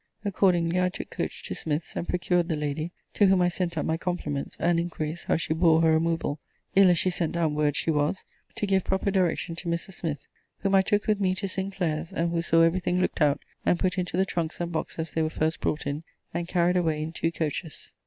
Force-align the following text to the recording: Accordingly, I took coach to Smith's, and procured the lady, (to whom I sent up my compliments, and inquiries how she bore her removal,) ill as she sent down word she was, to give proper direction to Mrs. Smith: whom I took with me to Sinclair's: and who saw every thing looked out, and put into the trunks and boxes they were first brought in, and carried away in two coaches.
Accordingly, 0.25 0.81
I 0.81 0.89
took 0.89 1.11
coach 1.11 1.43
to 1.43 1.53
Smith's, 1.53 1.95
and 1.95 2.07
procured 2.07 2.49
the 2.49 2.55
lady, 2.55 2.91
(to 3.13 3.27
whom 3.27 3.39
I 3.39 3.49
sent 3.49 3.77
up 3.77 3.85
my 3.85 3.97
compliments, 3.97 4.57
and 4.59 4.79
inquiries 4.79 5.25
how 5.25 5.37
she 5.37 5.53
bore 5.53 5.83
her 5.83 5.91
removal,) 5.91 6.39
ill 6.75 6.89
as 6.89 6.97
she 6.97 7.11
sent 7.11 7.33
down 7.33 7.53
word 7.53 7.75
she 7.75 7.91
was, 7.91 8.25
to 8.55 8.65
give 8.65 8.83
proper 8.83 9.11
direction 9.11 9.55
to 9.57 9.69
Mrs. 9.69 9.93
Smith: 9.93 10.25
whom 10.61 10.73
I 10.73 10.81
took 10.81 11.05
with 11.05 11.19
me 11.21 11.35
to 11.35 11.47
Sinclair's: 11.47 12.11
and 12.11 12.31
who 12.31 12.41
saw 12.41 12.63
every 12.63 12.79
thing 12.79 12.99
looked 12.99 13.21
out, 13.21 13.41
and 13.63 13.77
put 13.77 13.99
into 13.99 14.17
the 14.17 14.25
trunks 14.25 14.59
and 14.59 14.71
boxes 14.71 15.11
they 15.13 15.21
were 15.21 15.29
first 15.29 15.61
brought 15.61 15.85
in, 15.85 16.03
and 16.33 16.47
carried 16.47 16.77
away 16.77 17.03
in 17.03 17.11
two 17.11 17.31
coaches. 17.31 17.93